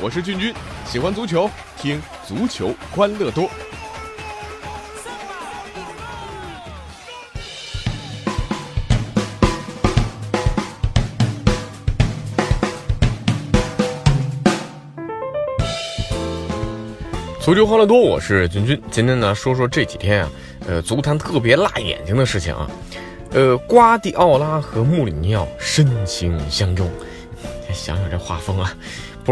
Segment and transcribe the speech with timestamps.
[0.00, 0.54] 我是俊君，
[0.86, 3.50] 喜欢足球，听足球欢乐多。
[17.40, 18.80] 足球欢乐多，我是君君。
[18.92, 20.30] 今天呢，说说这几天啊，
[20.68, 22.70] 呃，足坛特别辣眼睛的事情啊。
[23.32, 26.88] 呃，瓜迪奥拉和穆里尼奥深情相拥，
[27.74, 28.72] 想想这画风啊，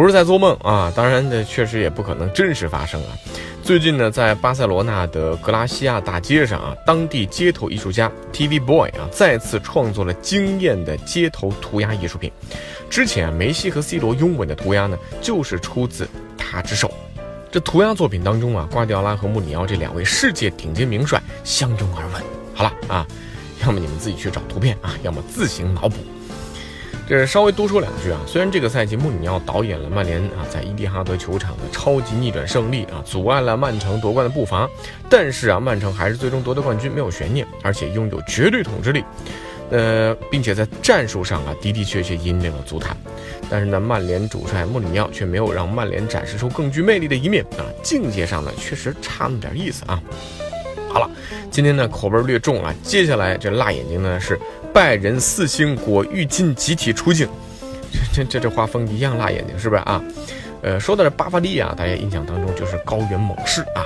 [0.00, 0.92] 不是在做梦啊。
[0.94, 3.16] 当然，这确实也不可能真实发生啊。
[3.62, 12.30] 最近呢，在巴塞罗那的格拉西亚大街上啊，当地街头艺术家 TV Boy 啊，再次创作了惊艳的街头涂鸦艺术品。
[12.90, 16.06] 之前啊梅西和 C 罗拥吻的涂鸦呢，就是出自
[16.36, 16.92] 他之手。
[17.50, 22.22] 这涂鸦作品当中啊，瓜迪奥拉和穆里奥这两位世界顶尖名帅相拥而吻。
[22.54, 23.06] 好了啊，
[23.62, 25.96] 要么你们自己去找图片啊，要么自行脑补。
[27.08, 34.68] 这稍微多说两句啊，虽然这个赛季穆里尼奥导演了曼联啊在伊蒂哈德球场的超级逆转胜利啊，阻碍了曼城夺冠的步伐，
[35.08, 39.04] 但是啊，曼城还是最终夺得冠军，没有悬念，而且拥有绝对统治力。
[39.70, 42.96] 呃，并且在战术上啊，的的确确引领了足坛。
[43.48, 50.00] 但是呢，曼联主帅穆里尼奥却没有让曼联展示出更具魅力的一面啊，境界上呢确实差那么点意思啊。
[50.96, 51.10] 好了，
[51.50, 54.40] 今天呢口味略重啊，接下来这辣眼睛呢是
[54.72, 57.28] 拜仁四星裹浴巾集体出境，
[58.14, 60.02] 这这这画风一样辣眼睛是不是啊？
[60.62, 63.84] 呃，说到这巴伐利亚，大家印象当中就是高原猛士啊，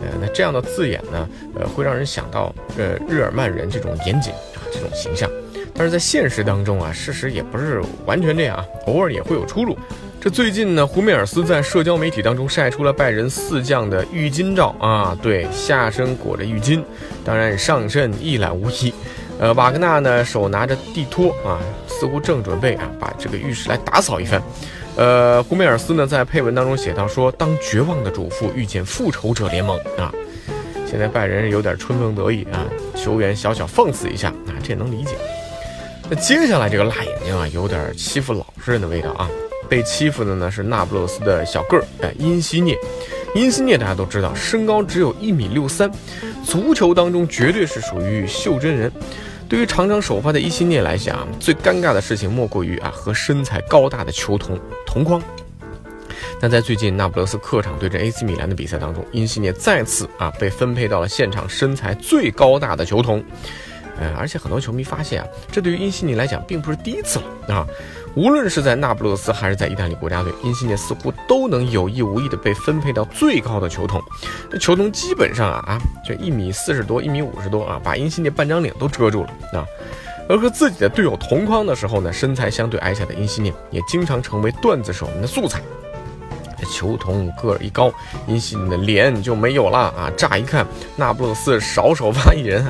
[0.00, 5.28] 呃，那这样的字眼呢，呃，会让人想到呃日耳曼人这种严谨啊这种形象。
[5.74, 9.76] 但是在现实当中啊，事实也不是完全这样啊，偶尔也会有出入。
[10.24, 16.82] 这最近呢，胡梅尔斯在社交媒体当中晒出了拜仁四将的浴巾照啊，对，下身裹着浴巾，
[17.22, 18.90] 当然上身一览无遗。
[19.38, 24.42] 呃，瓦格纳呢手拿着地拖啊，似乎正准备啊把这个浴室来打扫一番。
[24.96, 30.10] 呃，胡梅尔斯呢在配文当中写道说：“当绝望的主妇遇见复仇者联盟啊，
[30.90, 32.64] 现在拜仁有点春风得意啊，
[32.96, 35.16] 球员小小放肆一下啊，这也能理解。”
[36.08, 39.28] 那接下来这个辣眼睛啊，有点欺负老实人的味道啊！
[39.68, 42.76] 被欺负的呢是那不勒斯的小个儿，哎，因西涅。
[43.34, 45.90] 因西涅大家都知道，身高只有一米六三，
[46.44, 48.92] 足球当中绝对是属于袖珍人。
[49.48, 55.20] 对于常常首发的伊西涅来讲，最尴尬的事情莫过于啊和身材高大的球童同框。
[56.40, 63.24] 但在最近那不勒斯客场对阵 AC 米兰的比赛当中，因西涅再次啊被分配到了现场身材最高大的球童。
[63.98, 67.66] 呃，而且很多球迷发现啊，这对于因西涅来讲并不是第一次了啊。
[68.16, 74.00] 无论是在那不勒斯还是在意大利国家队，因西涅似乎都能有意无意的被分配到最高的球童。
[74.50, 79.66] 那球童基本上啊啊，就一米四十多，一米五十多啊，把因西涅半张脸都遮住了啊。
[80.28, 85.60] 而和自己的队友同框的时候呢，身材相对矮小的因西涅也经常成为段子手们的素材。
[86.70, 87.92] 球童个儿一高，
[88.26, 90.10] 因西涅的脸就没有了啊。
[90.16, 90.66] 乍一看，
[90.96, 92.64] 那不勒斯少首发一人。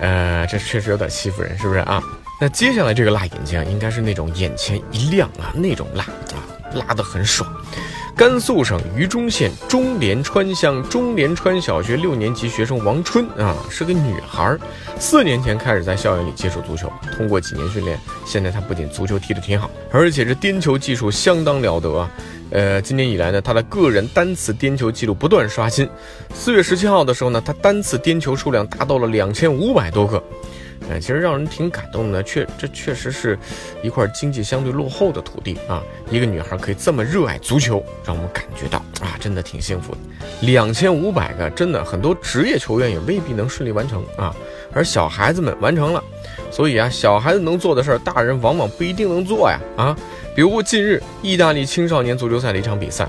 [0.00, 2.02] 呃，这确实有点欺负人，是不是啊？
[2.40, 6.38] 那接下来这个辣眼睛啊，应该是那种眼前一亮啊，那种辣啊，
[6.74, 7.50] 辣得很爽。
[8.16, 14.56] 甘肃省榆中县中连川乡中连川小学六年级学生王春啊，是个女孩，
[14.98, 22.10] 四年前开始在校园里接触足球，通过几年训练，现在她不仅足球踢得挺好，而且这颠球技术相当了得啊。
[22.50, 25.88] 呃，今年以来呢，他的个人单次颠球记录不断刷新。
[26.34, 30.22] 四月十七号的时候呢，他单次颠球数量达到了两千五百多个。
[30.88, 33.38] 呃，其实让人挺感动的，确这确实是
[33.82, 35.82] 一块经济相对落后的土地啊。
[36.10, 39.98] 一个女孩可以这么热爱足球，让我们感觉到啊，真的挺幸福的。
[40.40, 44.34] 两千五百个，真的很多职业球员也未必能顺利完成啊。
[44.72, 46.02] 而小孩子们完成了，
[46.50, 49.96] 所以啊，小孩子能做的事儿，大人往往不一定能做呀啊。
[50.34, 53.08] 比如近日，意大利青少年足球赛的一场比赛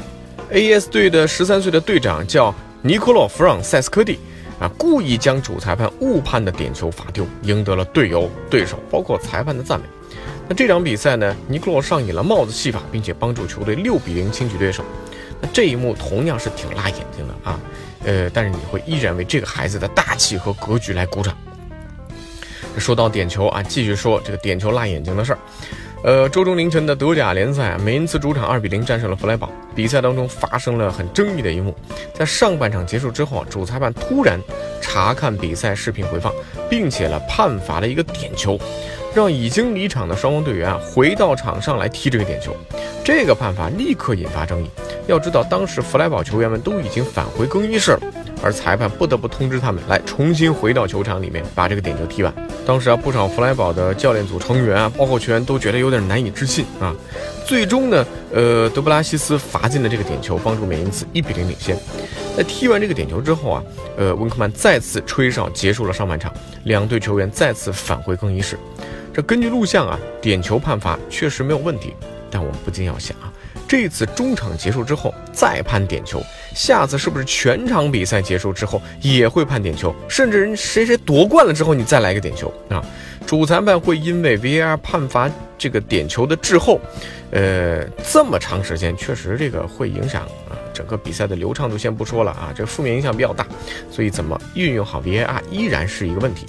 [0.50, 4.18] ，A.S 队的十三岁的队长叫尼科洛·弗朗塞斯科蒂，
[4.60, 9.86] 啊，故意将主裁判误判的点球罚丢，赢得了队友、对手，包括裁判的赞美。
[10.48, 14.84] 那这场比赛呢，尼科洛上演了帽子戏法，并且帮助球队六比零轻取对手。
[15.40, 17.60] 那这一幕同样是挺辣眼睛的啊，
[18.06, 21.38] 呃，但是你会依然为这个孩子的大气和格局来鼓掌。
[22.80, 25.40] 说到点球啊，继续说这个点球辣眼睛的事儿。
[26.02, 29.52] 呃，周中凌晨的德甲联赛，美因茨主场二比零战胜了弗莱堡。
[29.76, 31.76] 比赛当中发生了很争议的一幕，
[32.14, 34.40] 在上半场结束之后，主裁判突然
[34.80, 36.34] 查看比赛视频回放，
[36.70, 38.58] 并且呢判罚了一个点球，
[39.14, 42.56] 让已经离场的双方队员啊回到场上来踢这个点球。
[43.04, 44.70] 这个判罚立刻引发争议。
[45.08, 48.00] 要知道，当时弗莱堡球员们都已经返回更衣室了，
[48.42, 52.34] 而裁判不得不通知他们来重新回到球场里面把这个点球踢完。
[52.70, 56.96] 当时啊，不少弗莱堡的教练组成员啊，包括球员都觉得有点难以置信啊。
[57.44, 61.76] 最终呢，呃，德布拉西斯罚进了这个点球，帮助美因茨一比零领先。
[62.38, 63.64] 在踢完这个点球之后啊，
[63.98, 66.32] 呃，温克曼再次吹哨结束了上半场，
[66.66, 68.56] 两队球员再次返回更衣室。
[69.12, 71.96] 这根据录像啊，点球判罚确实没有问题，
[72.30, 73.34] 但我们不禁要想啊，
[73.70, 76.20] 这次中场结束之后再判点球，
[76.56, 79.94] 下次是不是全场比赛结束之后也会判点球？
[80.10, 82.84] 甚至人谁谁夺冠了之后你再来一个点球啊？
[83.28, 86.82] 主裁判会因为 VAR 判罚这个点球的滞后，
[87.30, 91.78] 呃，这么长时间，确实这个会影响啊整个比赛的流畅度。
[91.78, 93.46] 先不说了啊，这负面影响比较大，
[93.92, 96.48] 所以怎么运用好 VAR 依然是一个问题。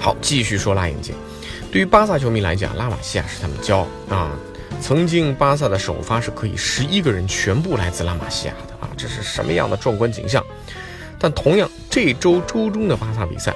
[0.00, 1.14] 好，继续说拉眼睛。
[1.70, 4.32] 对于巴萨球迷来讲，拉玛西亚是他们骄傲啊。
[4.82, 10.44] 曾经巴萨的首发是可以十一个人全部来自拉玛西亚的啊，这是什么样的壮观景象？
[11.20, 13.54] 但同样，这周周中的巴萨比赛。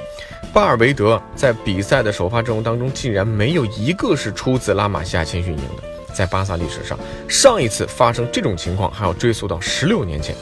[0.55, 6.15] 巴尔韦德在比赛的首发阵容当中，竟然没有一个是出自拉玛西亚青训营的。
[6.15, 6.97] 在巴萨历史上，
[7.29, 10.33] 上一次发生这种情况还要追溯到十六年前。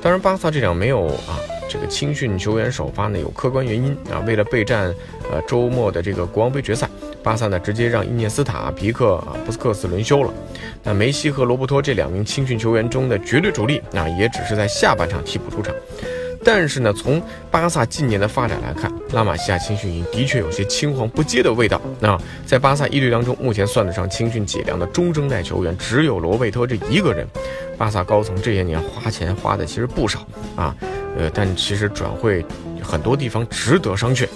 [0.00, 1.38] 当然，巴萨这场没有啊
[1.68, 4.18] 这个青训球员首发呢，有客观原因啊。
[4.26, 4.92] 为了备战
[5.30, 6.88] 呃周末的这个国王杯决赛，
[7.22, 10.32] 巴萨呢直接让伊涅斯塔、皮克啊、布斯克斯轮休了。
[10.82, 15.74] 那梅西和罗伯托这两名青训球员中的绝对主力啊，也只是在下半场替补出场。
[16.44, 17.20] 但是呢，从
[17.50, 21.80] 巴萨近年的发展来看，拉玛西亚青训营的确有些青黄不接的味道。
[21.98, 22.16] 那
[22.46, 27.26] 在巴萨一队当中，目前算得上青训脊梁的中生代球员，只有罗贝托这一个人。
[27.76, 30.26] 巴萨高层这些年花钱花的其实不少
[30.56, 30.74] 啊，
[31.18, 32.44] 呃，但其实转会
[32.80, 34.26] 很多地方值得商榷。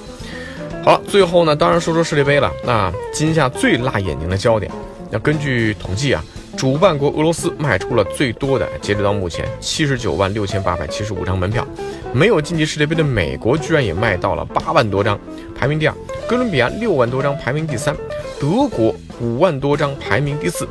[0.85, 2.51] 好了，最后呢，当然说说世界杯了。
[2.65, 4.71] 那今夏最辣眼睛的焦点，
[5.11, 6.23] 那根据统计啊。
[6.55, 11.67] 主办国俄罗斯卖出了最多的，截止到目前七十九万六千八百七十五张门票。
[12.13, 15.19] 没有晋级世界杯的美国居然也卖到了八万多张，
[15.59, 15.95] 排名第二。
[16.29, 17.97] 哥伦比亚六万多张，排名第三。
[18.39, 20.69] 德国五万多张，排名第四。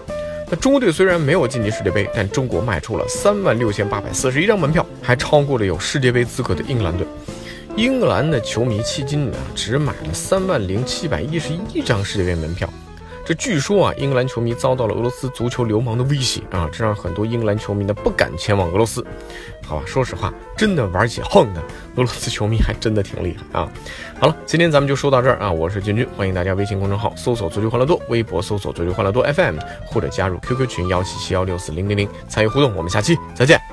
[0.50, 7.08] 那中国队虽然没有晋级世界杯，但中国卖出了三万六千八百四十一张门票，还超过了有世界杯资格的英格兰队。
[7.78, 12.70] 英格兰的球迷迄今啊，只买了三万零七百一十一张世界杯门票。
[13.24, 19.06] 这据说啊，英格兰球迷遭到了俄罗斯足球流氓的威胁啊，这让很多英格兰球迷呢不敢前往俄罗斯。
[19.66, 21.62] 好吧，说实话，真的玩起横的
[21.96, 23.72] 俄罗斯球迷还真的挺厉害啊。
[24.20, 32.76] 好了，今天咱们就说到这儿啊，我是君君，欢迎大家微信公众号搜索“足球欢乐多”，微博搜索“足球欢乐多 FM”，或者加入 QQ 群幺七七幺六四零零零参与互动。
[32.76, 33.71] 我们下期再见。